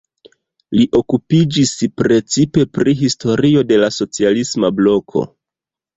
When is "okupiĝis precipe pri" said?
0.99-2.95